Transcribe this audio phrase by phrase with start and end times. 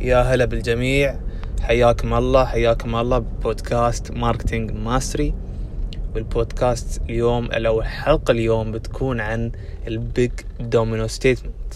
[0.00, 1.20] يا هلا بالجميع.
[1.62, 5.34] حياكم الله حياكم الله ببودكاست Marketing Mastery.
[6.14, 9.52] والبودكاست اليوم أو الحلقة اليوم بتكون عن
[9.86, 10.30] ال big
[10.60, 11.74] domino statement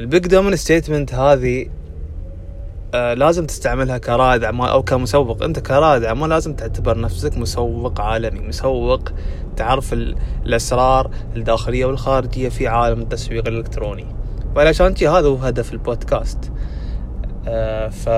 [0.00, 1.66] ال big domino statement هذه
[2.94, 5.42] آه لازم تستعملها كرائد أعمال أو كمسوق.
[5.42, 8.40] أنت كرائد أعمال لازم تعتبر نفسك مسوق عالمي.
[8.40, 9.08] مسوق
[9.56, 9.92] تعرف
[10.46, 14.06] الأسرار الداخلية والخارجية في عالم التسويق الإلكتروني.
[14.56, 16.52] وعلشان هذا هو هدف البودكاست.
[17.90, 18.08] ف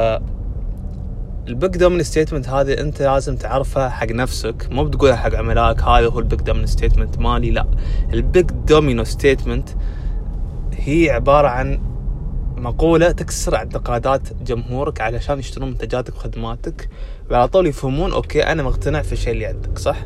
[1.48, 4.68] ال big domino statement هذه انت لازم تعرفها حق نفسك.
[4.70, 7.66] مو بتقولها حق عملائك هذا هو ال big domino statement مالي لا.
[8.12, 9.69] ال big domino statement
[10.73, 11.80] هي عبارة عن
[12.56, 16.88] مقولة تكسر اعتقادات جمهورك علشان يشترون منتجاتك وخدماتك.
[17.30, 19.96] وعلى طول يفهمون okay أنا مقتنع في الشيء اللي عندك صح؟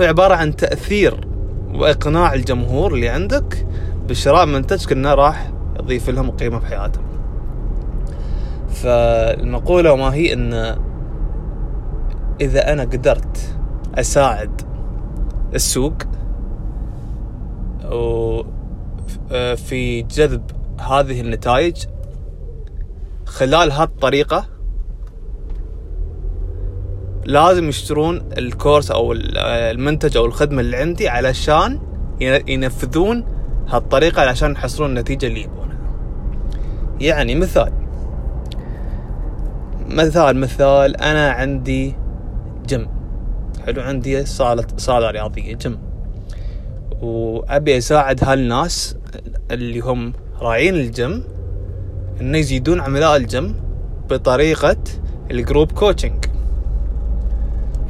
[0.00, 1.26] هو عبارة عن تأثير
[1.74, 3.66] وإقناع الجمهور اللي عندك
[4.08, 5.50] بشراء منتجك انه راح
[5.80, 7.11] يضيف لهم قيمة في حياتهم.
[8.72, 10.76] فالمقولة ما هي إن
[12.40, 13.56] إذا أنا قدرت
[13.94, 14.60] أساعد
[15.54, 15.94] السوق
[19.56, 20.42] في جذب
[20.80, 21.76] هذه النتائج
[23.26, 24.46] خلال هالطريقة
[27.24, 31.80] لازم يشترون ال course أو المنتج أو الخدمة اللي عندي علشان
[32.48, 33.24] ينفذون
[33.68, 35.78] هالطريقة علشان يحصلون النتيجة اللي يبونها.
[37.00, 37.72] يعني مثال
[39.92, 41.94] مثال مثال أنا عندي
[42.66, 42.88] جيم.
[43.66, 45.78] حلو عندي صالة صالة رياضية جيم.
[47.00, 48.96] وأبي أساعد هالناس
[49.50, 51.24] اللي هم راعين الجيم
[52.20, 53.54] إنه يزيدون عملاء الجيم
[54.10, 54.76] بطريقة
[55.30, 56.24] ال group coaching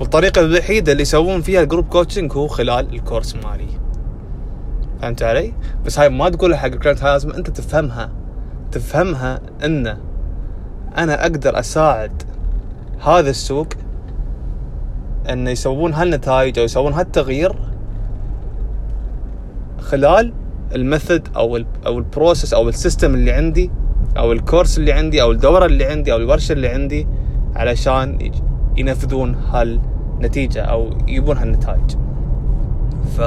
[0.01, 3.69] والطريقة الوحيدة اللي يسوون فيها ال group coaching هو خلال ال course مالي.
[5.03, 5.53] فهمت علي؟
[5.87, 8.13] بس هاي ما تقولها حق ال client هاي لازم أنت تفهمها.
[8.73, 9.99] تفهمها ان
[10.99, 12.23] أنا أقدر أساعد
[13.05, 13.67] هذا السوق
[15.31, 17.57] إن يسوون هالنتائج أو يسوون هالتغيير
[19.81, 20.33] خلال
[20.75, 23.71] ال method أو ال أو ال process أو ال system اللي عندي
[24.17, 27.07] أو الكورس اللي عندي أو الدورة اللي عندي أو الورشة اللي عندي
[27.57, 28.33] علشان
[28.77, 31.97] ينفذون هالنتيجة أو يجيبون هالنتائج.
[33.17, 33.21] ف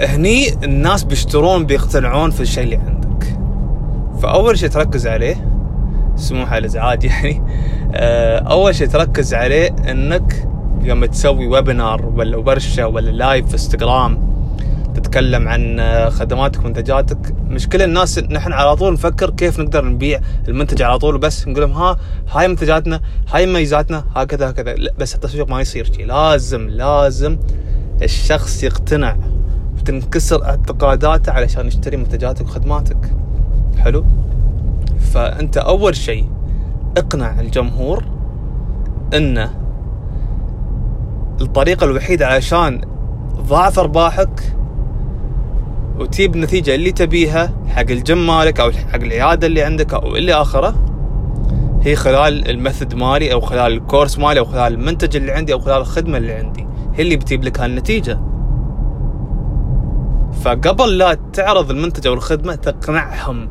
[0.00, 3.38] هني الناس بيشترون بيقتنعون في الشيء اللي عندك.
[4.22, 5.48] فأول شيء تركز عليه
[6.18, 7.42] سموح على الازعاج يعني.
[7.94, 10.48] آه، أول شيء تركز عليه إنك
[10.84, 14.28] لما تسوي ويبنار ولا ورشة ولا لايف في انستغرام
[14.94, 17.34] تتكلم عن آه، خدماتك ومنتجاتك.
[17.48, 21.60] مش كل الناس نحن على طول نفكر كيف نقدر نبيع المنتج على طول بس نقول
[21.60, 21.96] لهم ها
[22.32, 23.00] هاي منتجاتنا
[23.32, 24.74] هاي مميزاتنا هكذا هكذا.
[24.98, 27.38] بس التسويق ما يصير شيء لازم لازم
[28.02, 29.16] الشخص يقتنع
[29.78, 33.12] وتنكسر اعتقاداته علشان يشتري منتجاتك وخدماتك.
[33.78, 34.04] حلو؟
[35.12, 36.28] فأنت أول شيء
[36.96, 38.04] اقنع الجمهور
[39.14, 39.50] انه
[41.40, 42.80] الطريقة الوحيدة علشان
[43.36, 44.54] ضاعف أرباحك
[45.98, 50.74] وتجيب النتيجة اللي تبيها حق الجيم مالك أو حق العيادة اللي عندك أو اللي آخره
[51.82, 55.52] هي خلال ال method مالي أو خلال ال course مالي أو خلال المنتج اللي عندي
[55.52, 56.66] أو خلال الخدمة اللي عندي.
[56.94, 58.20] هي اللي بتجيب لك هالنتيجة.
[60.42, 63.48] فقبل لا تعرض المنتج أو الخدمة تقنعهم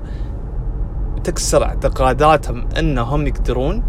[1.28, 3.84] تكسر اعتقاداتهم انهم يقدرون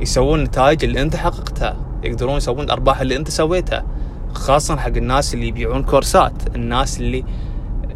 [0.00, 1.76] يسوون النتائج اللي انت حققتها.
[2.04, 3.86] يقدرون يسوون الأرباح اللي انت سويتها.
[4.34, 6.56] خاصة حق الناس اللي يبيعون كورسات.
[6.56, 7.24] الناس اللي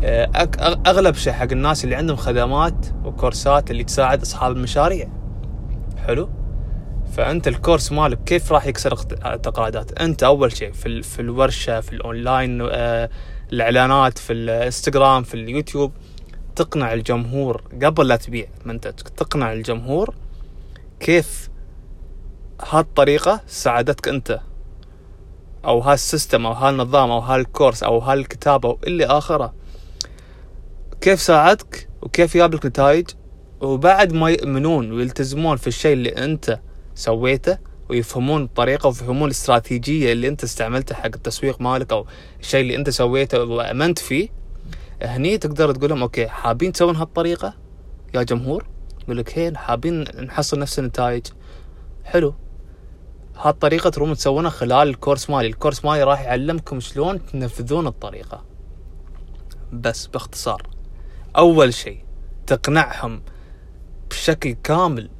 [0.05, 0.49] آه،
[0.87, 5.09] أغلب شيء حق الناس اللي عندهم خدمات وكورسات اللي تساعد أصحاب المشاريع.
[6.07, 6.29] حلو؟
[7.13, 12.69] فأنت الكورس مالك كيف راح يكسر اعتقادات؟ أنت أول شيء في في الورشة في الأونلاين
[12.71, 13.11] آه،
[13.53, 15.93] الإعلانات في الإنستغرام في اليوتيوب
[16.61, 20.15] تقنع الجمهور قبل لا تبيع منتجك تقنع الجمهور
[21.01, 21.51] كيف
[22.61, 24.41] هالطريقة ساعدتك أنت
[25.65, 29.55] أو هال system أو هالنظام أو هال course أو هالكتاب أو اللي آخره.
[31.01, 33.09] كيف ساعدك؟ وكيف جاب لك نتائج؟
[33.61, 36.61] وبعد ما يؤمنون ويلتزمون في الشيء اللي أنت
[36.95, 37.59] سويته
[37.91, 42.07] ويفهمون الطريقة ويفهمون الاستراتيجية اللي أنت استعملتها حق التسويق مالك أو
[42.41, 44.40] الشيء اللي أنت سويته وأمنت فيه
[45.03, 47.55] هني تقدر تقول لهم okay حابين تسوون هالطريقة؟
[48.15, 48.67] يا جمهور
[49.03, 51.27] يقول لك هين حابين نحصل نفس النتائج.
[52.05, 52.35] حلو.
[53.37, 55.49] هالطريقة تروم تسوونها خلال الكورس مالي.
[55.49, 58.45] الكورس مالي راح يعلمكم شلون تنفذون الطريقة.
[59.73, 60.63] بس باختصار
[61.37, 62.05] أول شيء
[62.47, 63.23] تقنعهم
[64.11, 65.11] بشكل كامل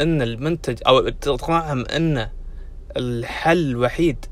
[0.00, 2.28] إن المنتج أو تقنعهم إن
[2.96, 4.26] الحل الوحيد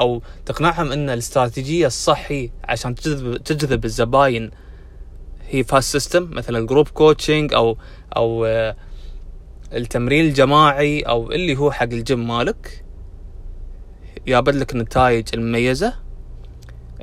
[0.00, 4.50] أو تقنعهم إن الاستراتيجية الصحي عشان تجذب تجذب الزباين.
[5.48, 7.76] هي fast system مثلا group coaching أو
[8.16, 8.76] أو آه،
[9.72, 12.84] التمرين الجماعي أو اللي هو حق الجيم مالك.
[14.26, 16.06] يابت لك النتائج المميزة.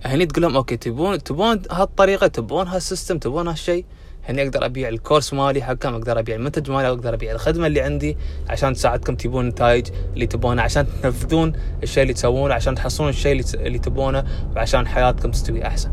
[0.05, 3.85] هني تقول لهم okay تبون تبون هالطريقة تبون هال system تبون هالشيء
[4.25, 7.81] هني أقدر أبيع ال course مالي حقكم أقدر أبيع المنتج مالي أقدر أبيع الخدمة اللي
[7.81, 8.17] عندي
[8.49, 11.53] عشان تساعدكم تجيبون النتائج اللي تبونه عشان تنفذون
[11.83, 14.23] الشيء اللي تسوونه عشان تحصلون الشيء اللي, تبونه
[14.55, 15.91] وعشان حياتكم تستوي أحسن.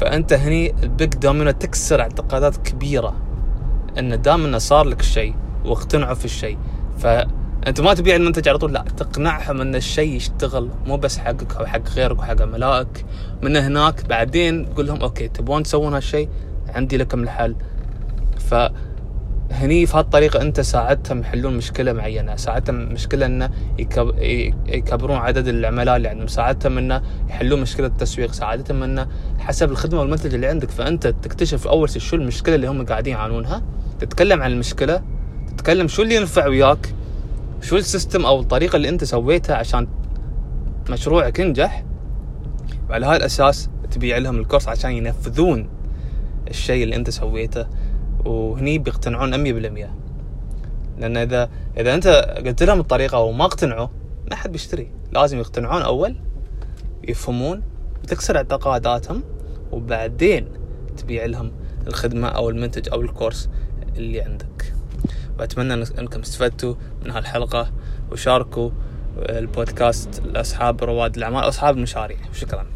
[0.00, 3.16] فأنت هني ال big domino تكسر اعتقادات كبيرة
[3.98, 6.58] إن دام إنه صار لك الشيء واقتنعوا في الشيء
[6.98, 11.66] فأنت ما تبيع المنتج على طول لا تقنعهم إن الشيء يشتغل مو بس حقك أو
[11.66, 13.04] حق غيرك وحق عملائك
[13.42, 16.28] من هناك بعدين تقول لهم okay تبون تسوون هالشيء؟
[16.74, 17.56] عندي لكم الحل.
[18.38, 18.54] ف
[19.50, 23.50] هني في هالطريقة أنت ساعدتهم يحلون مشكلة معينة ساعدتهم مشكلة أنه
[24.68, 30.34] يكبرون عدد العملاء اللي عندهم ساعدتهم أنه يحلون مشكلة التسويق ساعدتهم أنه حسب الخدمة والمنتج
[30.34, 30.70] اللي عندك.
[30.70, 33.62] فأنت تكتشف أول شيء شو المشكلة اللي هم قاعدين يعانونها
[34.00, 35.02] تتكلم عن المشكلة
[35.56, 36.94] تتكلم شو اللي ينفع وياك
[37.62, 39.88] شو السيستم أو الطريقة اللي أنت سويتها عشان
[40.90, 41.84] مشروعك ينجح.
[42.90, 45.77] وعلى هذا الأساس تبيع لهم الكورس عشان ينفذون
[46.50, 47.66] الشيء اللي أنت سويته
[48.24, 49.32] وهني بيقتنعون
[49.86, 49.90] 100%
[50.98, 52.06] لأن إذا إذا أنت
[52.46, 53.88] قلت لهم الطريقة وما اقتنعوا
[54.30, 54.90] ما حد بيشتري.
[55.12, 56.16] لازم يقتنعون أول
[57.08, 57.62] يفهمون
[58.06, 59.22] تكسر اعتقاداتهم
[59.72, 60.48] وبعدين
[60.96, 61.52] تبيع لهم
[61.86, 63.48] الخدمة أو المنتج أو الكورس
[63.96, 64.74] اللي عندك.
[65.38, 66.74] وأتمنى أنكم استفدتوا
[67.04, 67.72] من هالحلقة
[68.12, 68.70] وشاركوا
[69.18, 72.18] البودكاست لأصحاب رواد الأعمال أو أصحاب المشاريع.
[72.32, 72.66] شكرا.